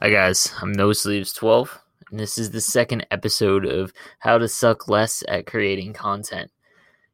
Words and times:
Hi 0.00 0.10
guys, 0.10 0.52
I'm 0.62 0.70
No 0.70 0.92
Sleeves 0.92 1.32
12, 1.32 1.76
and 2.12 2.20
this 2.20 2.38
is 2.38 2.52
the 2.52 2.60
second 2.60 3.04
episode 3.10 3.66
of 3.66 3.92
How 4.20 4.38
to 4.38 4.46
Suck 4.46 4.88
Less 4.88 5.24
at 5.26 5.46
Creating 5.46 5.92
Content. 5.92 6.52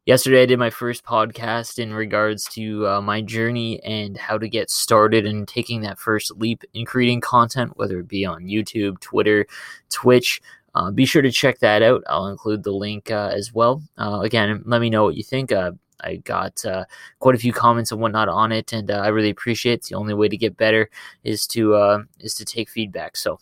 Yesterday, 0.04 0.42
I 0.42 0.46
did 0.46 0.58
my 0.58 0.68
first 0.68 1.02
podcast 1.02 1.78
in 1.78 1.94
regards 1.94 2.44
to 2.48 2.86
uh, 2.86 3.00
my 3.00 3.22
journey 3.22 3.82
and 3.84 4.18
how 4.18 4.36
to 4.36 4.50
get 4.50 4.68
started 4.70 5.24
and 5.24 5.48
taking 5.48 5.80
that 5.80 5.98
first 5.98 6.32
leap 6.32 6.62
in 6.74 6.84
creating 6.84 7.22
content, 7.22 7.72
whether 7.78 8.00
it 8.00 8.08
be 8.08 8.26
on 8.26 8.44
YouTube, 8.44 9.00
Twitter, 9.00 9.46
Twitch. 9.88 10.42
Uh, 10.74 10.90
be 10.90 11.06
sure 11.06 11.22
to 11.22 11.32
check 11.32 11.60
that 11.60 11.80
out. 11.80 12.04
I'll 12.06 12.26
include 12.26 12.64
the 12.64 12.72
link 12.72 13.10
uh, 13.10 13.30
as 13.32 13.50
well. 13.50 13.82
Uh, 13.96 14.20
again, 14.20 14.62
let 14.66 14.82
me 14.82 14.90
know 14.90 15.04
what 15.04 15.16
you 15.16 15.24
think. 15.24 15.52
I 16.00 16.16
got 16.16 16.64
uh, 16.64 16.84
quite 17.18 17.34
a 17.34 17.38
few 17.38 17.52
comments 17.52 17.92
and 17.92 18.00
whatnot 18.00 18.28
on 18.28 18.52
it, 18.52 18.72
and 18.72 18.90
uh, 18.90 18.94
I 18.98 19.08
really 19.08 19.30
appreciate 19.30 19.74
it. 19.74 19.82
The 19.84 19.94
only 19.94 20.14
way 20.14 20.28
to 20.28 20.36
get 20.36 20.56
better 20.56 20.90
is 21.22 21.46
to 21.48 21.74
uh, 21.74 22.02
is 22.20 22.34
to 22.34 22.44
take 22.44 22.68
feedback. 22.68 23.16
So, 23.16 23.38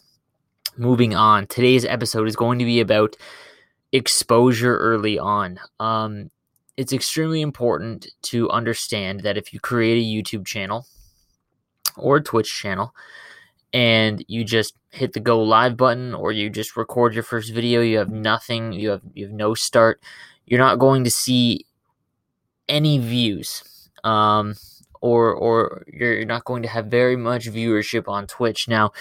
moving 0.76 1.14
on, 1.14 1.46
today's 1.46 1.84
episode 1.84 2.28
is 2.28 2.36
going 2.36 2.58
to 2.58 2.64
be 2.64 2.80
about 2.80 3.16
exposure 3.92 4.76
early 4.78 5.18
on. 5.18 5.60
Um, 5.80 6.30
it's 6.76 6.92
extremely 6.92 7.42
important 7.42 8.08
to 8.22 8.50
understand 8.50 9.20
that 9.20 9.36
if 9.36 9.52
you 9.52 9.60
create 9.60 9.98
a 9.98 10.22
YouTube 10.22 10.46
channel 10.46 10.86
or 11.96 12.16
a 12.16 12.22
Twitch 12.22 12.52
channel, 12.52 12.94
and 13.72 14.24
you 14.28 14.44
just 14.44 14.74
hit 14.90 15.12
the 15.12 15.20
go 15.20 15.42
live 15.42 15.76
button 15.76 16.14
or 16.14 16.32
you 16.32 16.50
just 16.50 16.76
record 16.76 17.14
your 17.14 17.22
first 17.22 17.52
video 17.52 17.80
you 17.80 17.96
have 17.96 18.10
nothing 18.10 18.72
you 18.72 18.90
have 18.90 19.00
you 19.14 19.24
have 19.24 19.32
no 19.32 19.54
start 19.54 20.02
you're 20.46 20.60
not 20.60 20.78
going 20.78 21.02
to 21.04 21.10
see 21.10 21.64
any 22.72 22.98
views, 22.98 23.62
um, 24.02 24.56
or 25.00 25.32
or 25.32 25.84
you're 25.92 26.24
not 26.24 26.44
going 26.44 26.62
to 26.62 26.68
have 26.68 26.86
very 26.86 27.16
much 27.16 27.46
viewership 27.46 28.08
on 28.08 28.26
Twitch. 28.26 28.66
Now, 28.66 28.92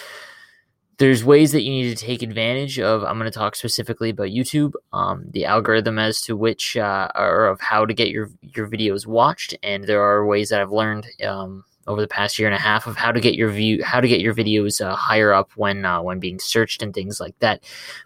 there's 0.97 1.23
ways 1.23 1.52
that 1.53 1.63
you 1.63 1.71
need 1.71 1.97
to 1.97 2.05
take 2.05 2.22
advantage 2.22 2.80
of. 2.80 3.03
I'm 3.03 3.17
going 3.17 3.31
to 3.31 3.38
talk 3.38 3.55
specifically 3.55 4.11
about 4.11 4.27
YouTube, 4.27 4.73
um, 4.94 5.25
the 5.31 5.45
algorithm 5.45 5.97
as 5.97 6.22
to 6.22 6.36
which 6.36 6.77
uh, 6.77 7.08
or 7.16 7.47
of 7.47 7.61
how 7.61 7.86
to 7.86 7.94
get 7.94 8.09
your 8.09 8.30
your 8.55 8.67
videos 8.67 9.08
watched, 9.08 9.55
and 9.64 9.86
there 9.86 10.03
are 10.03 10.25
ways 10.27 10.49
that 10.49 10.61
I've 10.61 10.72
learned. 10.72 11.08
Um, 11.25 11.64
over 11.88 11.99
the 11.99 12.08
past 12.08 12.38
year 12.38 12.47
and 12.47 12.55
a 12.55 12.59
half 12.59 12.86
of 12.86 12.95
how 12.95 13.11
to 13.11 13.19
get 13.19 13.33
your 13.33 13.49
view 13.49 13.83
how 13.83 13.99
to 13.99 14.08
get 14.08 14.22
your 14.22 14.36
videos 14.36 14.86
uh, 14.86 14.95
higher 14.95 15.33
up 15.33 15.49
when 15.55 15.83
uh, 15.83 15.99
when 15.99 16.19
being 16.19 16.38
searched 16.38 16.83
and 16.83 16.94
things 16.94 17.19
like 17.19 17.38
that 17.39 17.64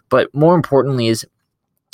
but 0.08 0.34
more 0.34 0.54
importantly 0.54 1.08
is 1.08 1.26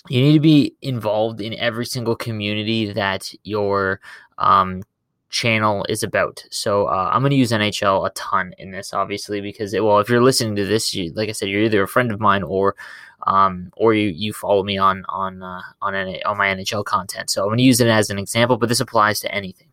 you 0.08 0.20
need 0.20 0.34
to 0.34 0.40
be 0.40 0.74
involved 0.82 1.40
in 1.40 1.54
every 1.54 1.86
single 1.86 2.16
community 2.16 2.92
that 2.92 3.32
your 3.44 4.00
um, 4.38 4.82
channel 5.30 5.84
is 5.88 6.02
about. 6.02 6.44
So 6.50 6.86
uh, 6.86 7.10
I'm 7.12 7.22
going 7.22 7.30
to 7.30 7.36
use 7.36 7.52
NHL 7.52 8.06
a 8.06 8.10
ton 8.10 8.54
in 8.58 8.70
this, 8.70 8.92
obviously, 8.92 9.40
because 9.40 9.74
it, 9.74 9.84
well, 9.84 9.98
if 9.98 10.08
you're 10.08 10.22
listening 10.22 10.56
to 10.56 10.66
this, 10.66 10.94
you, 10.94 11.12
like 11.14 11.28
I 11.28 11.32
said, 11.32 11.48
you're 11.48 11.62
either 11.62 11.82
a 11.82 11.88
friend 11.88 12.12
of 12.12 12.20
mine 12.20 12.42
or 12.42 12.76
um, 13.26 13.70
or 13.76 13.94
you, 13.94 14.08
you 14.08 14.32
follow 14.32 14.64
me 14.64 14.78
on 14.78 15.04
on 15.08 15.42
uh, 15.42 15.62
on 15.80 15.94
on 15.94 16.36
my 16.36 16.48
NHL 16.48 16.84
content. 16.84 17.30
So 17.30 17.42
I'm 17.42 17.48
going 17.48 17.58
to 17.58 17.64
use 17.64 17.80
it 17.80 17.88
as 17.88 18.10
an 18.10 18.18
example, 18.18 18.56
but 18.58 18.68
this 18.68 18.80
applies 18.80 19.20
to 19.20 19.34
anything. 19.34 19.68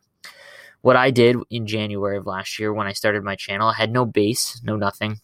What 0.82 0.96
I 0.96 1.12
did 1.12 1.36
in 1.50 1.68
January 1.68 2.18
of 2.18 2.26
last 2.26 2.58
year 2.58 2.74
when 2.74 2.88
I 2.88 2.94
started 2.94 3.24
my 3.24 3.36
channel, 3.36 3.68
I 3.68 3.74
had 3.74 3.92
no 3.92 4.06
base, 4.06 4.62
no 4.64 4.76
nothing. 4.76 5.20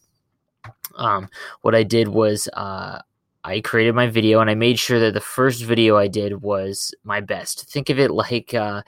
Um, 0.95 1.29
what 1.61 1.75
I 1.75 1.83
did 1.83 2.09
was 2.09 2.49
uh, 2.53 2.99
I 3.45 3.61
created 3.61 3.93
my 3.93 4.07
video 4.07 4.39
and 4.39 4.49
I 4.49 4.55
made 4.55 4.79
sure 4.79 4.99
that 4.99 5.13
the 5.13 5.21
first 5.21 5.63
video 5.63 5.97
I 5.97 6.07
did 6.07 6.41
was 6.41 6.93
my 7.03 7.21
best. 7.21 7.69
Think 7.69 7.91
of 7.91 7.99
it 7.99 8.09
like 8.09 8.55
uh, 8.55 8.81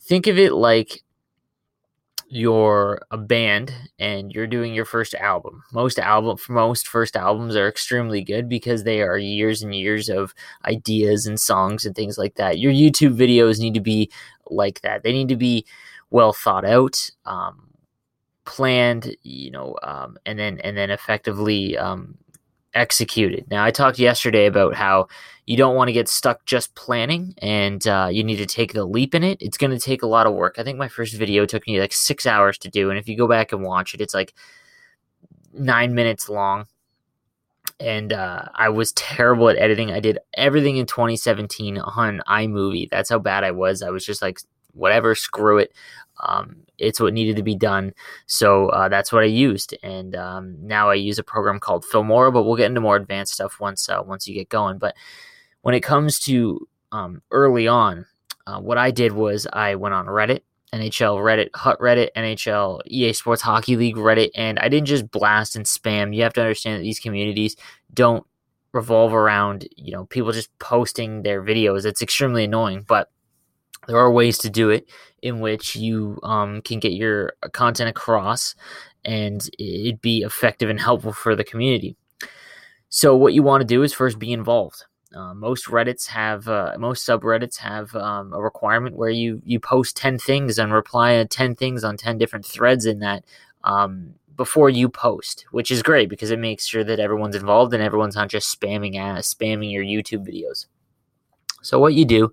think 0.00 0.26
of 0.26 0.38
it 0.38 0.54
like 0.54 1.02
you're 2.28 3.02
a 3.10 3.18
band 3.18 3.70
and 3.98 4.32
you're 4.32 4.46
doing 4.46 4.72
your 4.72 4.86
first 4.86 5.14
album. 5.16 5.62
Most 5.74 5.98
album 5.98 6.38
most 6.48 6.88
first 6.88 7.16
albums 7.16 7.54
are 7.54 7.68
extremely 7.68 8.24
good 8.24 8.48
because 8.48 8.84
they 8.84 9.02
are 9.02 9.18
years 9.18 9.62
and 9.62 9.74
years 9.74 10.08
of 10.08 10.32
ideas 10.64 11.26
and 11.26 11.38
songs 11.38 11.84
and 11.84 11.94
things 11.94 12.16
like 12.16 12.36
that. 12.36 12.58
Your 12.58 12.72
YouTube 12.72 13.14
videos 13.14 13.60
need 13.60 13.74
to 13.74 13.80
be 13.80 14.10
like 14.48 14.80
that. 14.80 15.02
They 15.02 15.12
need 15.12 15.28
to 15.28 15.36
be 15.36 15.66
well 16.08 16.32
thought 16.32 16.64
out, 16.64 17.10
um, 17.26 17.68
planned, 18.46 19.14
you 19.22 19.50
know, 19.50 19.76
um, 19.82 20.16
and 20.24 20.38
then 20.38 20.60
and 20.60 20.78
then 20.78 20.90
effectively 20.90 21.76
um, 21.76 22.16
executed. 22.74 23.46
Now, 23.50 23.64
I 23.64 23.70
talked 23.70 23.98
yesterday 23.98 24.46
about 24.46 24.74
how 24.74 25.08
you 25.46 25.56
don't 25.56 25.74
want 25.74 25.88
to 25.88 25.92
get 25.92 26.08
stuck 26.08 26.44
just 26.46 26.74
planning 26.74 27.34
and 27.38 27.86
uh, 27.86 28.08
you 28.10 28.22
need 28.22 28.36
to 28.36 28.46
take 28.46 28.72
the 28.72 28.84
leap 28.84 29.14
in 29.14 29.24
it. 29.24 29.40
It's 29.40 29.58
going 29.58 29.72
to 29.72 29.78
take 29.78 30.02
a 30.02 30.06
lot 30.06 30.26
of 30.26 30.34
work. 30.34 30.56
I 30.58 30.62
think 30.62 30.78
my 30.78 30.88
first 30.88 31.14
video 31.14 31.46
took 31.46 31.66
me 31.66 31.80
like 31.80 31.92
six 31.92 32.26
hours 32.26 32.58
to 32.58 32.70
do. 32.70 32.90
And 32.90 32.98
if 32.98 33.08
you 33.08 33.16
go 33.16 33.26
back 33.26 33.52
and 33.52 33.62
watch 33.62 33.94
it, 33.94 34.00
it's 34.00 34.14
like 34.14 34.34
nine 35.52 35.94
minutes 35.94 36.28
long. 36.28 36.66
And 37.80 38.12
uh, 38.12 38.44
I 38.54 38.68
was 38.68 38.92
terrible 38.92 39.48
at 39.48 39.56
editing. 39.56 39.90
I 39.90 40.00
did 40.00 40.18
everything 40.34 40.76
in 40.76 40.86
2017 40.86 41.78
on 41.78 42.20
iMovie. 42.28 42.88
That's 42.90 43.10
how 43.10 43.18
bad 43.18 43.44
I 43.44 43.50
was. 43.50 43.82
I 43.82 43.90
was 43.90 44.04
just 44.04 44.22
like, 44.22 44.40
whatever, 44.72 45.14
screw 45.14 45.58
it. 45.58 45.72
Um, 46.20 46.62
it's 46.78 47.00
what 47.00 47.14
needed 47.14 47.36
to 47.36 47.42
be 47.42 47.54
done. 47.54 47.92
So 48.26 48.68
uh, 48.68 48.88
that's 48.88 49.12
what 49.12 49.22
I 49.22 49.26
used, 49.26 49.76
and 49.82 50.14
um, 50.16 50.56
now 50.60 50.90
I 50.90 50.94
use 50.94 51.18
a 51.18 51.24
program 51.24 51.58
called 51.58 51.84
Filmora. 51.84 52.32
But 52.32 52.44
we'll 52.44 52.56
get 52.56 52.66
into 52.66 52.80
more 52.80 52.96
advanced 52.96 53.34
stuff 53.34 53.60
once 53.60 53.88
uh, 53.88 54.02
once 54.04 54.26
you 54.26 54.34
get 54.34 54.48
going. 54.48 54.78
But 54.78 54.94
when 55.62 55.74
it 55.74 55.82
comes 55.82 56.18
to 56.20 56.66
um, 56.90 57.22
early 57.30 57.66
on, 57.68 58.06
uh, 58.46 58.60
what 58.60 58.78
I 58.78 58.90
did 58.90 59.12
was 59.12 59.46
I 59.52 59.74
went 59.76 59.94
on 59.94 60.06
Reddit, 60.06 60.40
NHL 60.72 61.18
Reddit, 61.18 61.48
Hut 61.54 61.78
Reddit, 61.80 62.10
NHL, 62.16 62.80
EA 62.86 63.12
Sports 63.12 63.42
Hockey 63.42 63.76
League 63.76 63.96
Reddit, 63.96 64.30
and 64.34 64.58
I 64.58 64.68
didn't 64.68 64.86
just 64.86 65.10
blast 65.10 65.56
and 65.56 65.64
spam. 65.64 66.14
You 66.14 66.22
have 66.22 66.34
to 66.34 66.42
understand 66.42 66.80
that 66.80 66.84
these 66.84 67.00
communities 67.00 67.56
don't 67.94 68.26
revolve 68.72 69.12
around 69.12 69.68
you 69.76 69.92
know 69.92 70.06
people 70.06 70.32
just 70.32 70.56
posting 70.58 71.22
their 71.22 71.42
videos. 71.42 71.84
It's 71.84 72.02
extremely 72.02 72.44
annoying, 72.44 72.84
but 72.86 73.10
there 73.86 73.98
are 73.98 74.12
ways 74.12 74.38
to 74.38 74.50
do 74.50 74.70
it 74.70 74.88
in 75.22 75.40
which 75.40 75.76
you 75.76 76.18
um, 76.22 76.62
can 76.62 76.80
get 76.80 76.92
your 76.92 77.34
content 77.52 77.88
across 77.88 78.54
and 79.04 79.48
it 79.58 80.00
be 80.00 80.22
effective 80.22 80.70
and 80.70 80.80
helpful 80.80 81.12
for 81.12 81.34
the 81.34 81.44
community. 81.44 81.96
So 82.88 83.16
what 83.16 83.34
you 83.34 83.42
want 83.42 83.62
to 83.62 83.66
do 83.66 83.82
is 83.82 83.92
first 83.92 84.18
be 84.18 84.32
involved. 84.32 84.84
Uh, 85.14 85.34
most 85.34 85.66
Reddits 85.66 86.08
have, 86.08 86.48
uh, 86.48 86.74
most 86.78 87.06
subreddits 87.06 87.58
have 87.58 87.94
um, 87.94 88.32
a 88.32 88.40
requirement 88.40 88.96
where 88.96 89.10
you 89.10 89.42
you 89.44 89.60
post 89.60 89.96
ten 89.96 90.18
things 90.18 90.58
and 90.58 90.72
reply 90.72 91.14
to 91.14 91.26
ten 91.26 91.54
things 91.54 91.84
on 91.84 91.96
ten 91.96 92.16
different 92.16 92.46
threads 92.46 92.86
in 92.86 93.00
that 93.00 93.24
um, 93.64 94.14
before 94.36 94.70
you 94.70 94.88
post, 94.88 95.44
which 95.50 95.70
is 95.70 95.82
great 95.82 96.08
because 96.08 96.30
it 96.30 96.38
makes 96.38 96.64
sure 96.64 96.82
that 96.84 96.98
everyone's 96.98 97.36
involved 97.36 97.74
and 97.74 97.82
everyone's 97.82 98.16
not 98.16 98.28
just 98.28 98.58
spamming 98.58 98.96
ass, 98.96 99.34
spamming 99.34 99.70
your 99.70 99.84
YouTube 99.84 100.26
videos. 100.26 100.66
So 101.60 101.78
what 101.78 101.94
you 101.94 102.04
do 102.04 102.32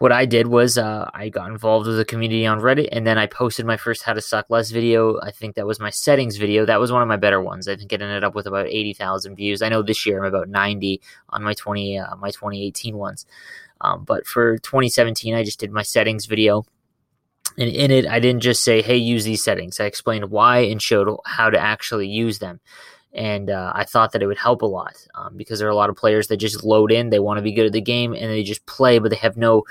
what 0.00 0.12
I 0.12 0.24
did 0.24 0.46
was 0.46 0.78
uh, 0.78 1.10
I 1.12 1.28
got 1.28 1.50
involved 1.50 1.86
with 1.86 1.98
the 1.98 2.06
community 2.06 2.46
on 2.46 2.60
Reddit, 2.60 2.88
and 2.90 3.06
then 3.06 3.18
I 3.18 3.26
posted 3.26 3.66
my 3.66 3.76
first 3.76 4.02
"How 4.02 4.14
to 4.14 4.22
Suck 4.22 4.46
Less" 4.48 4.70
video. 4.70 5.20
I 5.20 5.30
think 5.30 5.56
that 5.56 5.66
was 5.66 5.78
my 5.78 5.90
settings 5.90 6.38
video. 6.38 6.64
That 6.64 6.80
was 6.80 6.90
one 6.90 7.02
of 7.02 7.08
my 7.08 7.18
better 7.18 7.38
ones. 7.38 7.68
I 7.68 7.76
think 7.76 7.92
it 7.92 8.00
ended 8.00 8.24
up 8.24 8.34
with 8.34 8.46
about 8.46 8.66
eighty 8.66 8.94
thousand 8.94 9.36
views. 9.36 9.60
I 9.60 9.68
know 9.68 9.82
this 9.82 10.06
year 10.06 10.18
I'm 10.18 10.24
about 10.24 10.48
ninety 10.48 11.02
on 11.28 11.42
my 11.42 11.52
twenty 11.52 11.98
uh, 11.98 12.16
my 12.16 12.30
twenty 12.30 12.64
eighteen 12.64 12.96
ones, 12.96 13.26
um, 13.82 14.04
but 14.04 14.26
for 14.26 14.56
twenty 14.60 14.88
seventeen 14.88 15.34
I 15.34 15.44
just 15.44 15.60
did 15.60 15.70
my 15.70 15.82
settings 15.82 16.24
video. 16.24 16.64
And 17.58 17.68
in 17.68 17.90
it, 17.90 18.06
I 18.06 18.20
didn't 18.20 18.40
just 18.40 18.64
say, 18.64 18.80
"Hey, 18.80 18.96
use 18.96 19.24
these 19.24 19.44
settings." 19.44 19.80
I 19.80 19.84
explained 19.84 20.30
why 20.30 20.60
and 20.60 20.80
showed 20.80 21.14
how 21.26 21.50
to 21.50 21.58
actually 21.58 22.08
use 22.08 22.38
them 22.38 22.60
and 23.12 23.50
uh, 23.50 23.72
I 23.74 23.84
thought 23.84 24.12
that 24.12 24.22
it 24.22 24.26
would 24.26 24.38
help 24.38 24.62
a 24.62 24.66
lot 24.66 24.96
um, 25.14 25.36
because 25.36 25.58
there 25.58 25.68
are 25.68 25.72
a 25.72 25.76
lot 25.76 25.90
of 25.90 25.96
players 25.96 26.28
that 26.28 26.36
just 26.36 26.64
load 26.64 26.92
in, 26.92 27.10
they 27.10 27.18
want 27.18 27.38
to 27.38 27.42
be 27.42 27.52
good 27.52 27.66
at 27.66 27.72
the 27.72 27.80
game, 27.80 28.12
and 28.12 28.30
they 28.30 28.42
just 28.42 28.64
play, 28.66 28.98
but 28.98 29.10
they 29.10 29.16
have 29.16 29.36
no 29.36 29.64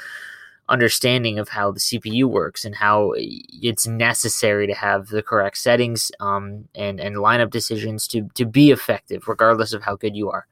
understanding 0.68 1.40
of 1.40 1.50
how 1.50 1.72
the 1.72 1.80
CPU 1.80 2.26
works 2.26 2.64
and 2.64 2.76
how 2.76 3.14
it's 3.16 3.88
necessary 3.88 4.68
to 4.68 4.74
have 4.74 5.08
the 5.08 5.24
correct 5.24 5.58
settings 5.58 6.12
um, 6.20 6.68
and 6.76 7.00
and 7.00 7.16
lineup 7.16 7.50
decisions 7.50 8.08
to 8.08 8.30
to 8.36 8.46
be 8.46 8.72
effective, 8.72 9.28
regardless 9.28 9.74
of 9.74 9.84
how 9.84 9.96
good 9.96 10.16
you 10.16 10.30
are. 10.30 10.46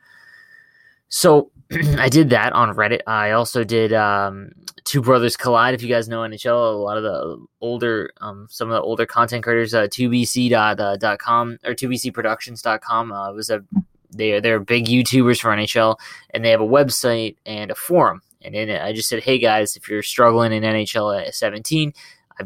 So 1.10 1.52
I 1.98 2.10
did 2.10 2.30
that 2.32 2.54
on 2.54 2.76
Reddit. 2.76 3.02
I 3.08 3.32
also 3.32 3.64
did 3.64 3.94
um, 3.94 4.52
Two 4.84 5.02
Brothers 5.02 5.36
Collide. 5.36 5.74
If 5.74 5.82
you 5.82 5.90
guys 5.90 6.08
know 6.08 6.22
NHL, 6.22 6.74
a 6.74 6.78
lot 6.78 6.98
of 6.98 7.04
the 7.04 7.46
older, 7.62 8.12
um, 8.22 8.48
some 8.50 8.70
of 8.70 8.76
the 8.76 8.82
older 8.82 9.06
content 9.06 9.44
creators, 9.44 9.74
uh, 9.74 9.88
2bc.com 9.88 11.60
uh, 11.64 11.70
or 11.70 11.74
2bcproductions.com 11.74 13.12
uh, 13.12 13.32
was 13.34 13.50
a 13.50 13.64
they're 14.12 14.40
they're 14.40 14.60
big 14.60 14.86
YouTubers 14.86 15.42
for 15.42 15.50
NHL, 15.50 15.98
and 16.30 16.44
they 16.44 16.50
have 16.52 16.62
a 16.62 16.68
website 16.68 17.36
and 17.46 17.72
a 17.72 17.76
forum. 17.76 18.22
And 18.42 18.56
in 18.56 18.70
it, 18.70 18.82
I 18.82 18.94
just 18.94 19.10
said, 19.10 19.24
hey 19.24 19.38
guys, 19.38 19.76
if 19.76 19.90
you're 19.90 20.04
struggling 20.04 20.54
in 20.54 20.64
NHL 20.64 21.28
at 21.28 21.36
17, 21.36 21.92
I, 22.40 22.44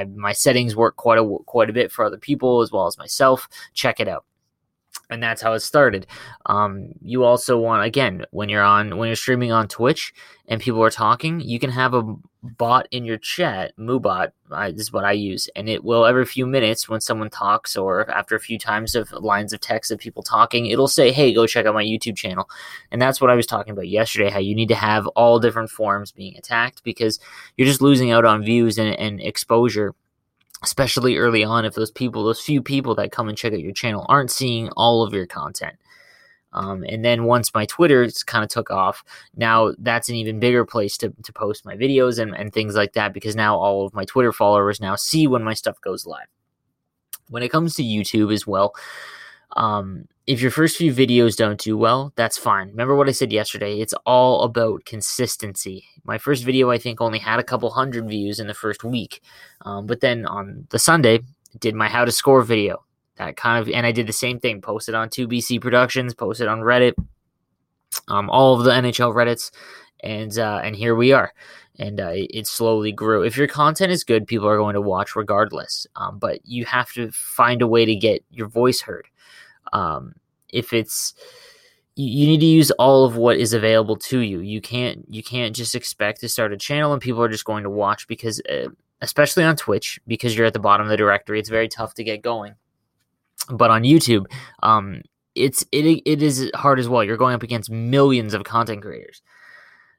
I, 0.00 0.04
my 0.04 0.32
settings 0.32 0.76
work 0.76 0.96
quite 0.96 1.18
a 1.18 1.38
quite 1.46 1.70
a 1.70 1.72
bit 1.72 1.90
for 1.90 2.04
other 2.04 2.18
people 2.18 2.60
as 2.60 2.70
well 2.70 2.86
as 2.86 2.98
myself. 2.98 3.48
Check 3.72 4.00
it 4.00 4.08
out 4.08 4.24
and 5.10 5.22
that's 5.22 5.42
how 5.42 5.52
it 5.52 5.60
started. 5.60 6.06
Um, 6.46 6.92
you 7.02 7.24
also 7.24 7.58
want 7.58 7.84
again 7.84 8.24
when 8.30 8.48
you're 8.48 8.62
on 8.62 8.96
when 8.96 9.08
you're 9.08 9.16
streaming 9.16 9.52
on 9.52 9.68
Twitch 9.68 10.12
and 10.46 10.60
people 10.60 10.82
are 10.82 10.90
talking, 10.90 11.40
you 11.40 11.58
can 11.58 11.70
have 11.70 11.94
a 11.94 12.16
bot 12.42 12.86
in 12.90 13.04
your 13.04 13.18
chat, 13.18 13.76
MooBot, 13.76 14.30
I, 14.50 14.70
this 14.70 14.82
is 14.82 14.92
what 14.92 15.04
I 15.04 15.12
use, 15.12 15.48
and 15.56 15.68
it 15.68 15.84
will 15.84 16.06
every 16.06 16.24
few 16.24 16.46
minutes 16.46 16.88
when 16.88 17.00
someone 17.00 17.30
talks 17.30 17.76
or 17.76 18.08
after 18.10 18.36
a 18.36 18.40
few 18.40 18.58
times 18.58 18.94
of 18.94 19.10
lines 19.12 19.52
of 19.52 19.60
text 19.60 19.90
of 19.90 19.98
people 19.98 20.22
talking, 20.22 20.66
it'll 20.66 20.88
say, 20.88 21.12
"Hey, 21.12 21.32
go 21.32 21.46
check 21.46 21.66
out 21.66 21.74
my 21.74 21.84
YouTube 21.84 22.16
channel." 22.16 22.48
And 22.90 23.00
that's 23.02 23.20
what 23.20 23.30
I 23.30 23.34
was 23.34 23.46
talking 23.46 23.72
about 23.72 23.88
yesterday. 23.88 24.30
How 24.30 24.38
you 24.38 24.54
need 24.54 24.68
to 24.68 24.74
have 24.74 25.06
all 25.08 25.38
different 25.38 25.70
forms 25.70 26.12
being 26.12 26.36
attacked 26.36 26.82
because 26.84 27.18
you're 27.56 27.66
just 27.66 27.82
losing 27.82 28.10
out 28.10 28.24
on 28.24 28.42
views 28.42 28.78
and, 28.78 28.94
and 28.98 29.20
exposure 29.20 29.94
especially 30.62 31.16
early 31.16 31.44
on 31.44 31.64
if 31.64 31.74
those 31.74 31.90
people 31.90 32.24
those 32.24 32.40
few 32.40 32.62
people 32.62 32.94
that 32.94 33.12
come 33.12 33.28
and 33.28 33.38
check 33.38 33.52
out 33.52 33.60
your 33.60 33.72
channel 33.72 34.04
aren't 34.08 34.30
seeing 34.30 34.68
all 34.70 35.02
of 35.02 35.12
your 35.12 35.26
content. 35.26 35.76
Um, 36.52 36.82
and 36.88 37.04
then 37.04 37.24
once 37.24 37.52
my 37.52 37.66
twitter 37.66 38.08
kind 38.26 38.42
of 38.42 38.48
took 38.48 38.70
off 38.70 39.04
now 39.36 39.74
that's 39.78 40.08
an 40.08 40.14
even 40.14 40.40
bigger 40.40 40.64
place 40.64 40.96
to, 40.98 41.12
to 41.22 41.32
post 41.32 41.66
my 41.66 41.76
videos 41.76 42.18
and, 42.18 42.34
and 42.34 42.52
things 42.52 42.74
like 42.74 42.94
that 42.94 43.12
because 43.12 43.36
now 43.36 43.58
all 43.58 43.84
of 43.84 43.92
my 43.92 44.06
twitter 44.06 44.32
followers 44.32 44.80
now 44.80 44.96
see 44.96 45.26
when 45.26 45.44
my 45.44 45.52
stuff 45.52 45.78
goes 45.82 46.06
live. 46.06 46.26
When 47.28 47.42
it 47.42 47.50
comes 47.50 47.74
to 47.74 47.82
youtube 47.82 48.32
as 48.32 48.46
well 48.46 48.74
um, 49.56 50.06
if 50.26 50.42
your 50.42 50.50
first 50.50 50.76
few 50.76 50.92
videos 50.92 51.36
don't 51.36 51.58
do 51.58 51.76
well, 51.76 52.12
that's 52.14 52.36
fine. 52.36 52.68
Remember 52.68 52.94
what 52.94 53.08
I 53.08 53.12
said 53.12 53.32
yesterday? 53.32 53.80
It's 53.80 53.94
all 54.04 54.42
about 54.42 54.84
consistency. 54.84 55.86
My 56.04 56.18
first 56.18 56.44
video, 56.44 56.70
I 56.70 56.76
think, 56.76 57.00
only 57.00 57.18
had 57.18 57.38
a 57.40 57.44
couple 57.44 57.70
hundred 57.70 58.06
views 58.08 58.38
in 58.38 58.46
the 58.46 58.54
first 58.54 58.84
week. 58.84 59.22
Um, 59.62 59.86
but 59.86 60.00
then 60.00 60.26
on 60.26 60.66
the 60.68 60.78
Sunday, 60.78 61.20
did 61.58 61.74
my 61.74 61.88
how 61.88 62.04
to 62.04 62.12
score 62.12 62.42
video. 62.42 62.84
That 63.16 63.36
kind 63.36 63.60
of, 63.60 63.72
and 63.72 63.86
I 63.86 63.92
did 63.92 64.06
the 64.06 64.12
same 64.12 64.38
thing. 64.38 64.60
Posted 64.60 64.94
on 64.94 65.08
2BC 65.08 65.60
Productions, 65.60 66.14
posted 66.14 66.46
on 66.46 66.60
Reddit, 66.60 66.94
um, 68.06 68.30
all 68.30 68.54
of 68.54 68.64
the 68.64 68.70
NHL 68.70 69.14
Reddits, 69.14 69.50
and 70.04 70.38
uh, 70.38 70.60
and 70.62 70.76
here 70.76 70.94
we 70.94 71.12
are. 71.12 71.32
And 71.80 72.00
uh, 72.00 72.10
it, 72.12 72.46
slowly 72.46 72.90
grew. 72.90 73.22
If 73.22 73.36
your 73.36 73.46
content 73.46 73.92
is 73.92 74.02
good, 74.02 74.26
people 74.26 74.48
are 74.48 74.56
going 74.56 74.74
to 74.74 74.80
watch 74.80 75.14
regardless. 75.14 75.86
Um, 75.94 76.18
but 76.18 76.40
you 76.44 76.64
have 76.64 76.92
to 76.94 77.10
find 77.12 77.62
a 77.62 77.68
way 77.68 77.84
to 77.84 77.94
get 77.94 78.24
your 78.30 78.48
voice 78.48 78.80
heard. 78.80 79.06
Um, 79.72 80.14
if 80.48 80.72
it's 80.72 81.14
you 81.98 82.26
need 82.26 82.38
to 82.38 82.46
use 82.46 82.70
all 82.72 83.04
of 83.04 83.16
what 83.16 83.38
is 83.38 83.52
available 83.52 83.96
to 83.96 84.20
you. 84.20 84.38
You 84.38 84.60
can't 84.60 85.04
you 85.08 85.22
can't 85.22 85.54
just 85.54 85.74
expect 85.74 86.20
to 86.20 86.28
start 86.28 86.52
a 86.52 86.56
channel 86.56 86.92
and 86.92 87.02
people 87.02 87.20
are 87.22 87.28
just 87.28 87.44
going 87.44 87.64
to 87.64 87.70
watch 87.70 88.06
because 88.06 88.40
uh, 88.48 88.68
especially 89.00 89.42
on 89.42 89.56
Twitch 89.56 90.00
because 90.06 90.36
you're 90.36 90.46
at 90.46 90.52
the 90.52 90.60
bottom 90.60 90.86
of 90.86 90.90
the 90.90 90.96
directory, 90.96 91.40
it's 91.40 91.48
very 91.48 91.68
tough 91.68 91.94
to 91.94 92.04
get 92.04 92.22
going. 92.22 92.54
But 93.50 93.70
on 93.70 93.82
YouTube, 93.82 94.26
um, 94.62 95.02
it's 95.34 95.64
it 95.72 96.02
it 96.04 96.22
is 96.22 96.50
hard 96.54 96.78
as 96.78 96.88
well. 96.88 97.02
You're 97.02 97.16
going 97.16 97.34
up 97.34 97.42
against 97.42 97.68
millions 97.68 98.32
of 98.32 98.44
content 98.44 98.82
creators. 98.82 99.20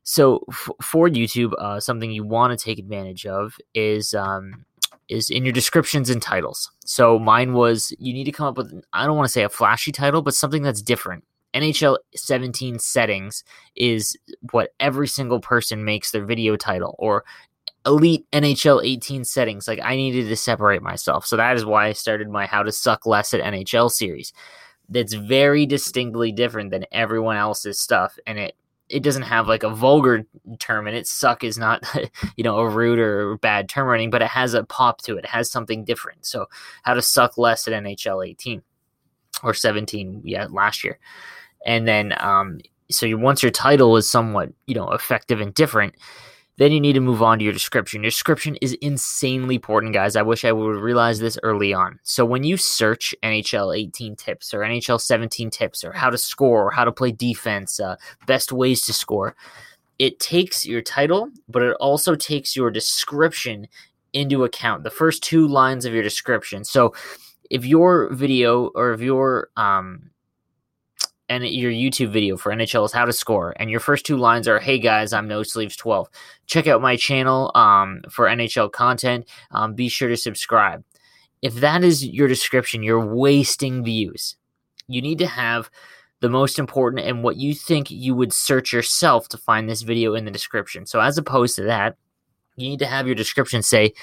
So 0.03 0.45
f- 0.49 0.69
for 0.81 1.09
YouTube, 1.09 1.51
uh, 1.59 1.79
something 1.81 2.11
you 2.11 2.23
want 2.23 2.57
to 2.57 2.63
take 2.63 2.79
advantage 2.79 3.25
of 3.25 3.55
is 3.73 4.13
um, 4.13 4.65
is 5.09 5.29
in 5.29 5.43
your 5.43 5.53
descriptions 5.53 6.09
and 6.09 6.21
titles. 6.21 6.71
So 6.85 7.19
mine 7.19 7.53
was 7.53 7.93
you 7.99 8.13
need 8.13 8.25
to 8.25 8.31
come 8.31 8.47
up 8.47 8.57
with 8.57 8.73
I 8.93 9.05
don't 9.05 9.17
want 9.17 9.27
to 9.27 9.31
say 9.31 9.43
a 9.43 9.49
flashy 9.49 9.91
title, 9.91 10.21
but 10.21 10.35
something 10.35 10.63
that's 10.63 10.81
different. 10.81 11.23
NHL 11.53 11.97
17 12.15 12.77
settings 12.77 13.43
is 13.75 14.15
what 14.51 14.73
every 14.79 15.07
single 15.07 15.41
person 15.41 15.83
makes 15.83 16.11
their 16.11 16.23
video 16.23 16.55
title 16.55 16.95
or 16.99 17.25
elite 17.85 18.25
NHL 18.31 18.83
18 18.83 19.25
settings. 19.25 19.67
Like 19.67 19.79
I 19.83 19.95
needed 19.95 20.27
to 20.27 20.35
separate 20.35 20.83
myself. 20.83 21.25
So 21.25 21.37
that 21.37 21.55
is 21.55 21.65
why 21.65 21.87
I 21.87 21.93
started 21.93 22.29
my 22.29 22.45
how 22.45 22.61
to 22.61 22.71
suck 22.71 23.05
less 23.05 23.33
at 23.33 23.41
NHL 23.41 23.89
series. 23.91 24.31
That's 24.89 25.13
very 25.13 25.65
distinctly 25.65 26.31
different 26.31 26.71
than 26.71 26.85
everyone 26.91 27.37
else's 27.37 27.79
stuff 27.79 28.17
and 28.27 28.37
it 28.37 28.55
it 28.89 29.03
doesn't 29.03 29.23
have 29.23 29.47
like 29.47 29.63
a 29.63 29.69
vulgar 29.69 30.25
term 30.57 30.87
in 30.87 30.95
it. 30.95 31.07
Suck 31.07 31.43
is 31.43 31.57
not, 31.57 31.83
you 32.35 32.43
know, 32.43 32.57
a 32.57 32.67
rude 32.67 32.99
or 32.99 33.37
bad 33.37 33.69
term 33.69 33.87
or 33.87 33.93
anything, 33.93 34.09
but 34.09 34.21
it 34.21 34.29
has 34.29 34.53
a 34.53 34.63
pop 34.63 35.01
to 35.03 35.15
it. 35.17 35.25
It 35.25 35.29
has 35.29 35.49
something 35.49 35.85
different. 35.85 36.25
So 36.25 36.47
how 36.83 36.95
to 36.95 37.01
suck 37.01 37.37
less 37.37 37.67
at 37.67 37.83
NHL 37.83 38.27
18 38.27 38.61
or 39.43 39.53
17, 39.53 40.21
yeah, 40.25 40.47
last 40.49 40.83
year. 40.83 40.99
And 41.65 41.87
then, 41.87 42.13
um, 42.19 42.59
so 42.89 43.05
you, 43.05 43.17
once 43.17 43.43
your 43.43 43.51
title 43.51 43.95
is 43.95 44.09
somewhat, 44.09 44.49
you 44.65 44.75
know, 44.75 44.89
effective 44.91 45.39
and 45.39 45.53
different, 45.53 45.95
then 46.59 46.73
you 46.73 46.81
need 46.81 46.93
to 46.93 46.99
move 46.99 47.23
on 47.23 47.39
to 47.39 47.43
your 47.45 47.53
description. 47.53 48.03
Your 48.03 48.09
description 48.09 48.57
is 48.57 48.73
insanely 48.81 49.55
important, 49.55 49.93
guys. 49.93 50.17
I 50.17 50.21
wish 50.21 50.43
I 50.43 50.51
would 50.51 50.75
realize 50.75 51.19
this 51.19 51.39
early 51.41 51.73
on. 51.73 51.99
So 52.03 52.25
when 52.25 52.43
you 52.43 52.57
search 52.57 53.15
NHL 53.23 53.77
18 53.77 54.17
tips 54.17 54.53
or 54.53 54.59
NHL 54.59 54.99
17 54.99 55.49
tips 55.51 55.85
or 55.85 55.93
how 55.93 56.09
to 56.09 56.17
score 56.17 56.67
or 56.67 56.71
how 56.71 56.83
to 56.83 56.91
play 56.91 57.13
defense, 57.13 57.79
uh, 57.79 57.95
best 58.27 58.51
ways 58.51 58.81
to 58.81 58.93
score, 58.93 59.37
it 59.99 60.19
takes 60.19 60.65
your 60.65 60.81
title, 60.81 61.29
but 61.47 61.61
it 61.61 61.77
also 61.79 62.13
takes 62.13 62.57
your 62.57 62.69
description 62.69 63.65
into 64.11 64.43
account. 64.43 64.83
The 64.83 64.89
first 64.89 65.23
two 65.23 65.47
lines 65.47 65.85
of 65.85 65.93
your 65.93 66.03
description. 66.03 66.65
So 66.65 66.93
if 67.49 67.63
your 67.65 68.13
video 68.13 68.67
or 68.75 68.91
if 68.91 68.99
your 68.99 69.47
um, 69.55 70.09
and 71.29 71.47
your 71.47 71.71
YouTube 71.71 72.09
video 72.09 72.35
for 72.35 72.51
NHL 72.51 72.85
is 72.85 72.91
how 72.91 73.05
to 73.05 73.13
score. 73.13 73.53
And 73.57 73.69
your 73.69 73.79
first 73.79 74.05
two 74.05 74.17
lines 74.17 74.47
are, 74.47 74.59
"Hey 74.59 74.79
guys, 74.79 75.13
I'm 75.13 75.27
No 75.27 75.43
Sleeves 75.43 75.75
12. 75.75 76.09
Check 76.47 76.67
out 76.67 76.81
my 76.81 76.95
channel 76.95 77.51
um, 77.55 78.01
for 78.09 78.27
NHL 78.27 78.71
content. 78.71 79.27
Um, 79.51 79.75
be 79.75 79.89
sure 79.89 80.09
to 80.09 80.17
subscribe." 80.17 80.83
If 81.41 81.55
that 81.55 81.83
is 81.83 82.05
your 82.05 82.27
description, 82.27 82.83
you're 82.83 83.05
wasting 83.05 83.83
views. 83.83 84.35
You 84.87 85.01
need 85.01 85.19
to 85.19 85.27
have 85.27 85.69
the 86.19 86.29
most 86.29 86.59
important 86.59 87.05
and 87.05 87.23
what 87.23 87.37
you 87.37 87.53
think 87.53 87.89
you 87.89 88.13
would 88.13 88.33
search 88.33 88.73
yourself 88.73 89.29
to 89.29 89.37
find 89.37 89.69
this 89.69 89.83
video 89.83 90.15
in 90.15 90.25
the 90.25 90.31
description. 90.31 90.85
So 90.85 90.99
as 90.99 91.17
opposed 91.17 91.55
to 91.55 91.63
that, 91.63 91.95
you 92.57 92.69
need 92.69 92.79
to 92.79 92.87
have 92.87 93.05
your 93.05 93.15
description 93.15 93.61
say 93.61 93.93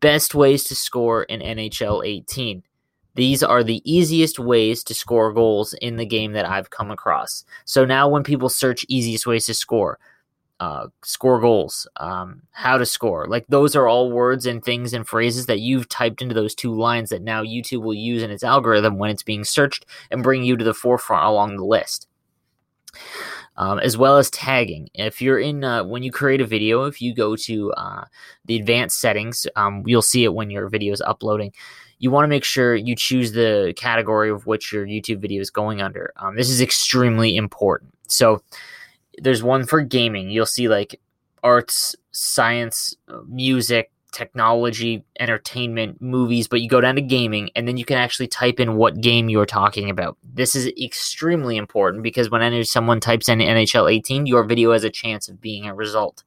best 0.00 0.34
ways 0.34 0.64
to 0.64 0.76
score 0.76 1.24
in 1.24 1.40
NHL 1.40 2.04
18 2.04 2.62
these 3.14 3.42
are 3.42 3.64
the 3.64 3.82
easiest 3.90 4.38
ways 4.38 4.84
to 4.84 4.94
score 4.94 5.32
goals 5.32 5.74
in 5.74 5.96
the 5.96 6.06
game 6.06 6.32
that 6.32 6.48
I've 6.48 6.70
come 6.70 6.90
across. 6.90 7.44
So 7.64 7.84
now, 7.84 8.08
when 8.08 8.22
people 8.22 8.48
search 8.48 8.86
easiest 8.88 9.26
ways 9.26 9.46
to 9.46 9.54
score, 9.54 9.98
uh, 10.60 10.88
score 11.02 11.40
goals, 11.40 11.88
um, 11.96 12.42
how 12.52 12.78
to 12.78 12.86
score, 12.86 13.26
like 13.26 13.46
those 13.48 13.74
are 13.74 13.88
all 13.88 14.12
words 14.12 14.46
and 14.46 14.62
things 14.62 14.92
and 14.92 15.08
phrases 15.08 15.46
that 15.46 15.60
you've 15.60 15.88
typed 15.88 16.22
into 16.22 16.34
those 16.34 16.54
two 16.54 16.74
lines 16.74 17.10
that 17.10 17.22
now 17.22 17.42
YouTube 17.42 17.82
will 17.82 17.94
use 17.94 18.22
in 18.22 18.30
its 18.30 18.44
algorithm 18.44 18.98
when 18.98 19.10
it's 19.10 19.22
being 19.22 19.44
searched 19.44 19.86
and 20.10 20.22
bring 20.22 20.44
you 20.44 20.56
to 20.56 20.64
the 20.64 20.74
forefront 20.74 21.24
along 21.24 21.56
the 21.56 21.64
list. 21.64 22.06
Um, 23.56 23.78
as 23.80 23.98
well 23.98 24.16
as 24.16 24.30
tagging. 24.30 24.88
If 24.94 25.20
you're 25.20 25.38
in, 25.38 25.64
uh, 25.64 25.84
when 25.84 26.02
you 26.02 26.10
create 26.10 26.40
a 26.40 26.46
video, 26.46 26.84
if 26.84 27.02
you 27.02 27.14
go 27.14 27.36
to 27.36 27.72
uh, 27.72 28.04
the 28.46 28.56
advanced 28.56 29.00
settings, 29.00 29.46
um, 29.54 29.82
you'll 29.84 30.00
see 30.00 30.24
it 30.24 30.32
when 30.32 30.48
your 30.48 30.68
video 30.68 30.94
is 30.94 31.02
uploading 31.02 31.52
you 32.00 32.10
want 32.10 32.24
to 32.24 32.28
make 32.28 32.44
sure 32.44 32.74
you 32.74 32.96
choose 32.96 33.32
the 33.32 33.74
category 33.76 34.30
of 34.30 34.46
which 34.46 34.72
your 34.72 34.86
YouTube 34.86 35.20
video 35.20 35.40
is 35.40 35.50
going 35.50 35.82
under. 35.82 36.12
Um, 36.16 36.34
this 36.34 36.48
is 36.48 36.60
extremely 36.60 37.36
important. 37.36 37.94
So 38.08 38.42
there's 39.18 39.42
one 39.42 39.66
for 39.66 39.82
gaming. 39.82 40.30
You'll 40.30 40.46
see 40.46 40.66
like 40.66 40.98
arts, 41.42 41.94
science, 42.10 42.96
music, 43.28 43.92
technology, 44.12 45.04
entertainment, 45.20 46.00
movies, 46.00 46.48
but 46.48 46.62
you 46.62 46.70
go 46.70 46.80
down 46.80 46.96
to 46.96 47.02
gaming 47.02 47.50
and 47.54 47.68
then 47.68 47.76
you 47.76 47.84
can 47.84 47.98
actually 47.98 48.28
type 48.28 48.58
in 48.58 48.76
what 48.76 49.02
game 49.02 49.28
you're 49.28 49.46
talking 49.46 49.90
about. 49.90 50.16
This 50.24 50.54
is 50.54 50.68
extremely 50.80 51.58
important 51.58 52.02
because 52.02 52.30
when 52.30 52.64
someone 52.64 53.00
types 53.00 53.28
in 53.28 53.40
NHL 53.40 53.92
18, 53.92 54.24
your 54.24 54.44
video 54.44 54.72
has 54.72 54.84
a 54.84 54.90
chance 54.90 55.28
of 55.28 55.38
being 55.38 55.66
a 55.66 55.74
result. 55.74 56.24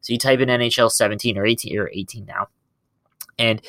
So 0.00 0.12
you 0.12 0.18
type 0.18 0.40
in 0.40 0.48
NHL 0.48 0.90
17 0.90 1.38
or 1.38 1.46
18 1.46 1.78
or 1.78 1.88
18 1.92 2.26
now. 2.26 2.48
And 3.38 3.62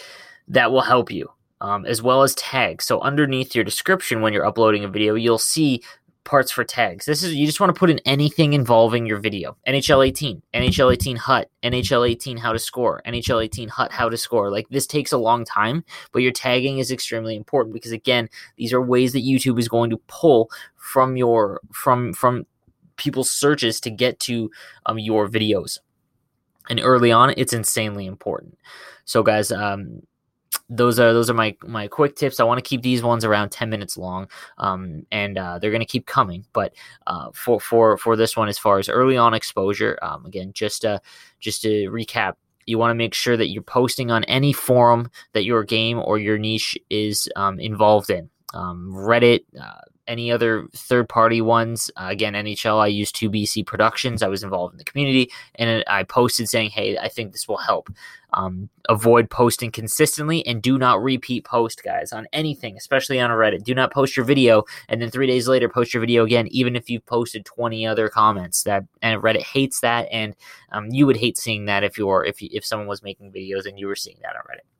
that 0.47 0.71
will 0.71 0.81
help 0.81 1.11
you, 1.11 1.29
um, 1.65 1.83
as 1.85 2.03
well 2.03 2.21
as 2.21 2.35
tags. 2.35 2.85
So 2.85 3.01
underneath 3.01 3.55
your 3.55 3.63
description 3.63 4.21
when 4.21 4.33
you're 4.33 4.45
uploading 4.45 4.83
a 4.83 4.87
video, 4.87 5.15
you'll 5.15 5.39
see 5.39 5.81
parts 6.23 6.51
for 6.51 6.63
tags. 6.63 7.05
This 7.05 7.23
is 7.23 7.33
you 7.33 7.47
just 7.47 7.59
want 7.59 7.73
to 7.73 7.79
put 7.79 7.89
in 7.89 7.99
anything 8.05 8.53
involving 8.53 9.07
your 9.07 9.17
video. 9.17 9.57
NHL 9.67 10.05
18, 10.05 10.43
NHL 10.53 10.93
18 10.93 11.15
hut, 11.15 11.49
NHL 11.63 12.07
18 12.07 12.37
how 12.37 12.53
to 12.53 12.59
score, 12.59 13.01
NHL 13.07 13.43
18 13.43 13.69
hut 13.69 13.91
how 13.91 14.09
to 14.09 14.17
score. 14.17 14.51
Like 14.51 14.69
this 14.69 14.85
takes 14.85 15.11
a 15.11 15.17
long 15.17 15.43
time, 15.43 15.83
but 16.11 16.21
your 16.21 16.31
tagging 16.31 16.77
is 16.77 16.91
extremely 16.91 17.35
important 17.35 17.73
because 17.73 17.91
again, 17.91 18.29
these 18.57 18.71
are 18.71 18.81
ways 18.81 19.13
that 19.13 19.23
YouTube 19.23 19.59
is 19.59 19.67
going 19.67 19.89
to 19.89 19.97
pull 20.05 20.51
from 20.75 21.17
your 21.17 21.61
from 21.71 22.13
from 22.13 22.45
people's 22.95 23.31
searches 23.31 23.79
to 23.81 23.89
get 23.89 24.19
to 24.19 24.51
um, 24.85 24.99
your 24.99 25.27
videos. 25.27 25.79
And 26.69 26.79
early 26.79 27.11
on, 27.11 27.33
it's 27.37 27.53
insanely 27.53 28.05
important. 28.05 28.57
So 29.03 29.23
guys, 29.23 29.51
um, 29.51 30.01
those 30.69 30.99
are 30.99 31.13
those 31.13 31.29
are 31.29 31.33
my 31.35 31.55
my 31.63 31.87
quick 31.87 32.15
tips. 32.15 32.39
I 32.39 32.43
want 32.43 32.57
to 32.57 32.67
keep 32.67 32.81
these 32.81 33.03
ones 33.03 33.23
around 33.23 33.49
ten 33.49 33.69
minutes 33.69 33.97
long, 33.97 34.27
um, 34.57 35.05
and 35.11 35.37
uh, 35.37 35.59
they're 35.59 35.71
going 35.71 35.79
to 35.81 35.85
keep 35.85 36.05
coming. 36.05 36.45
But 36.53 36.73
uh, 37.07 37.29
for 37.33 37.59
for 37.59 37.97
for 37.97 38.15
this 38.15 38.35
one, 38.35 38.49
as 38.49 38.57
far 38.57 38.79
as 38.79 38.89
early 38.89 39.17
on 39.17 39.33
exposure, 39.33 39.99
um, 40.01 40.25
again, 40.25 40.51
just 40.53 40.83
uh, 40.85 40.99
just 41.39 41.61
to 41.63 41.89
recap, 41.91 42.33
you 42.65 42.77
want 42.79 42.91
to 42.91 42.95
make 42.95 43.13
sure 43.13 43.37
that 43.37 43.49
you're 43.49 43.61
posting 43.61 44.09
on 44.11 44.23
any 44.23 44.53
forum 44.53 45.09
that 45.33 45.43
your 45.45 45.63
game 45.63 45.99
or 45.99 46.17
your 46.17 46.37
niche 46.37 46.77
is 46.89 47.29
um, 47.35 47.59
involved 47.59 48.09
in. 48.09 48.29
um, 48.55 48.91
Reddit, 48.93 49.41
uh, 49.61 49.81
any 50.07 50.31
other 50.31 50.67
third 50.73 51.09
party 51.09 51.41
ones. 51.41 51.89
Uh, 51.95 52.07
again, 52.09 52.33
NHL, 52.33 52.79
I 52.79 52.87
use 52.87 53.11
2BC 53.11 53.65
Productions. 53.65 54.21
I 54.21 54.27
was 54.27 54.43
involved 54.43 54.73
in 54.73 54.77
the 54.77 54.83
community 54.83 55.31
and 55.55 55.83
I 55.87 56.03
posted 56.03 56.49
saying, 56.49 56.71
hey, 56.71 56.97
I 56.97 57.07
think 57.07 57.31
this 57.31 57.47
will 57.47 57.57
help. 57.57 57.89
Um, 58.33 58.69
avoid 58.89 59.29
posting 59.29 59.71
consistently 59.71 60.45
and 60.45 60.61
do 60.61 60.77
not 60.77 61.01
repeat 61.01 61.45
post, 61.45 61.83
guys, 61.83 62.11
on 62.11 62.27
anything, 62.33 62.75
especially 62.75 63.19
on 63.19 63.31
a 63.31 63.33
Reddit. 63.33 63.63
Do 63.63 63.73
not 63.73 63.93
post 63.93 64.17
your 64.17 64.25
video 64.25 64.63
and 64.89 65.01
then 65.01 65.09
three 65.09 65.27
days 65.27 65.47
later 65.47 65.69
post 65.69 65.93
your 65.93 66.01
video 66.01 66.25
again, 66.25 66.47
even 66.51 66.75
if 66.75 66.89
you've 66.89 67.05
posted 67.05 67.45
20 67.45 67.87
other 67.87 68.09
comments. 68.09 68.63
That 68.63 68.83
and 69.01 69.21
Reddit 69.21 69.43
hates 69.43 69.79
that, 69.81 70.07
and 70.11 70.35
um, 70.71 70.89
you 70.91 71.05
would 71.05 71.17
hate 71.17 71.37
seeing 71.37 71.65
that 71.65 71.83
if 71.85 71.97
you're 71.97 72.25
if 72.25 72.37
if 72.41 72.65
someone 72.65 72.87
was 72.87 73.01
making 73.01 73.31
videos 73.31 73.65
and 73.65 73.79
you 73.79 73.87
were 73.87 73.95
seeing 73.95 74.17
that 74.21 74.35
on 74.35 74.41
Reddit. 74.41 74.74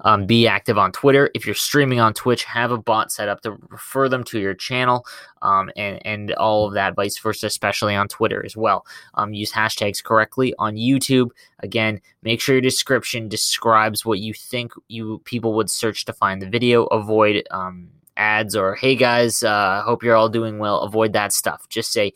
Um, 0.00 0.26
be 0.26 0.46
active 0.46 0.78
on 0.78 0.92
Twitter. 0.92 1.30
If 1.34 1.46
you're 1.46 1.54
streaming 1.54 2.00
on 2.00 2.14
Twitch, 2.14 2.44
have 2.44 2.70
a 2.70 2.78
bot 2.78 3.12
set 3.12 3.28
up 3.28 3.40
to 3.42 3.52
refer 3.68 4.08
them 4.08 4.24
to 4.24 4.38
your 4.38 4.54
channel 4.54 5.06
um, 5.42 5.70
and, 5.76 6.04
and 6.06 6.32
all 6.34 6.66
of 6.66 6.74
that, 6.74 6.94
vice 6.94 7.18
versa, 7.18 7.46
especially 7.46 7.94
on 7.94 8.08
Twitter 8.08 8.44
as 8.44 8.56
well. 8.56 8.86
Um, 9.14 9.32
use 9.32 9.52
hashtags 9.52 10.02
correctly 10.02 10.54
on 10.58 10.76
YouTube. 10.76 11.30
Again, 11.60 12.00
make 12.22 12.40
sure 12.40 12.54
your 12.54 12.62
description 12.62 13.28
describes 13.28 14.04
what 14.04 14.18
you 14.18 14.34
think 14.34 14.72
you 14.88 15.20
people 15.24 15.54
would 15.54 15.70
search 15.70 16.04
to 16.06 16.12
find 16.12 16.40
the 16.40 16.48
video. 16.48 16.84
Avoid 16.86 17.44
um, 17.50 17.88
ads 18.16 18.54
or, 18.54 18.74
hey 18.74 18.94
guys, 18.94 19.42
uh, 19.42 19.82
hope 19.82 20.02
you're 20.02 20.16
all 20.16 20.28
doing 20.28 20.58
well. 20.58 20.80
Avoid 20.80 21.12
that 21.14 21.32
stuff. 21.32 21.68
Just 21.68 21.92
say, 21.92 22.12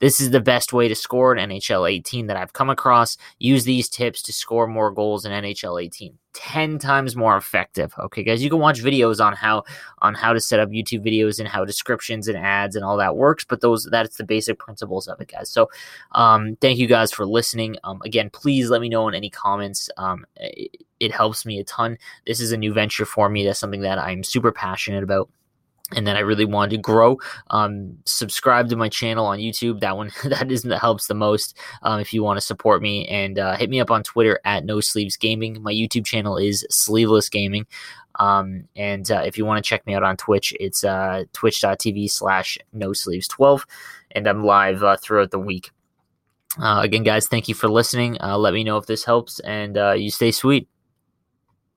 this 0.00 0.20
is 0.20 0.30
the 0.30 0.40
best 0.40 0.72
way 0.72 0.88
to 0.88 0.94
score 0.94 1.34
in 1.36 1.50
NHL 1.50 1.90
18 1.90 2.26
that 2.26 2.36
I've 2.36 2.52
come 2.52 2.70
across. 2.70 3.16
Use 3.38 3.64
these 3.64 3.88
tips 3.88 4.22
to 4.22 4.32
score 4.32 4.66
more 4.66 4.90
goals 4.90 5.24
in 5.24 5.32
NHL 5.32 5.82
18. 5.82 6.18
10 6.32 6.78
times 6.78 7.16
more 7.16 7.36
effective. 7.36 7.92
Okay, 7.98 8.22
guys, 8.22 8.42
you 8.42 8.50
can 8.50 8.60
watch 8.60 8.82
videos 8.82 9.24
on 9.24 9.34
how 9.34 9.64
on 9.98 10.14
how 10.14 10.32
to 10.32 10.40
set 10.40 10.60
up 10.60 10.70
YouTube 10.70 11.04
videos 11.04 11.38
and 11.38 11.48
how 11.48 11.64
descriptions 11.64 12.28
and 12.28 12.38
ads 12.38 12.76
and 12.76 12.84
all 12.84 12.96
that 12.96 13.16
works, 13.16 13.44
but 13.44 13.60
those 13.60 13.88
that's 13.90 14.16
the 14.16 14.24
basic 14.24 14.58
principles 14.58 15.08
of 15.08 15.20
it, 15.20 15.28
guys. 15.28 15.50
So, 15.50 15.68
um, 16.12 16.56
thank 16.60 16.78
you 16.78 16.86
guys 16.86 17.12
for 17.12 17.26
listening. 17.26 17.76
Um, 17.82 18.00
again, 18.04 18.30
please 18.30 18.70
let 18.70 18.80
me 18.80 18.88
know 18.88 19.08
in 19.08 19.14
any 19.14 19.28
comments. 19.28 19.90
Um, 19.96 20.24
it, 20.36 20.84
it 21.00 21.12
helps 21.12 21.44
me 21.44 21.58
a 21.58 21.64
ton. 21.64 21.98
This 22.26 22.40
is 22.40 22.52
a 22.52 22.56
new 22.56 22.72
venture 22.72 23.06
for 23.06 23.28
me. 23.28 23.44
That's 23.44 23.58
something 23.58 23.82
that 23.82 23.98
I'm 23.98 24.22
super 24.22 24.52
passionate 24.52 25.02
about 25.02 25.28
and 25.96 26.06
then 26.06 26.16
I 26.16 26.20
really 26.20 26.44
wanted 26.44 26.70
to 26.70 26.78
grow. 26.78 27.18
Um, 27.50 27.98
subscribe 28.04 28.68
to 28.68 28.76
my 28.76 28.88
channel 28.88 29.26
on 29.26 29.38
YouTube. 29.38 29.80
That 29.80 29.96
one 29.96 30.10
that 30.24 30.50
is 30.50 30.62
that 30.62 30.78
helps 30.78 31.06
the 31.06 31.14
most. 31.14 31.56
Um, 31.82 32.00
if 32.00 32.12
you 32.12 32.22
want 32.22 32.38
to 32.38 32.46
support 32.46 32.82
me, 32.82 33.06
and 33.08 33.38
uh, 33.38 33.56
hit 33.56 33.70
me 33.70 33.80
up 33.80 33.90
on 33.90 34.02
Twitter 34.02 34.40
at 34.44 34.64
No 34.64 34.80
Sleeves 34.80 35.16
Gaming. 35.16 35.62
My 35.62 35.72
YouTube 35.72 36.04
channel 36.04 36.36
is 36.36 36.66
Sleeveless 36.70 37.28
Gaming. 37.28 37.66
Um, 38.18 38.68
and 38.76 39.10
uh, 39.10 39.22
if 39.24 39.38
you 39.38 39.46
want 39.46 39.64
to 39.64 39.68
check 39.68 39.86
me 39.86 39.94
out 39.94 40.02
on 40.02 40.16
Twitch, 40.16 40.54
it's 40.60 40.84
uh, 40.84 41.24
twitch.tv 41.32 42.10
slash 42.10 42.58
no 42.72 42.92
sleeves 42.92 43.26
12. 43.28 43.66
And 44.10 44.26
I'm 44.26 44.44
live 44.44 44.82
uh, 44.82 44.96
throughout 44.96 45.30
the 45.30 45.38
week. 45.38 45.70
Uh, 46.60 46.80
again, 46.82 47.04
guys, 47.04 47.28
thank 47.28 47.48
you 47.48 47.54
for 47.54 47.68
listening. 47.68 48.18
Uh, 48.20 48.36
let 48.36 48.52
me 48.52 48.64
know 48.64 48.76
if 48.76 48.86
this 48.86 49.04
helps, 49.04 49.38
and 49.40 49.78
uh, 49.78 49.92
you 49.92 50.10
stay 50.10 50.32
sweet. 50.32 50.68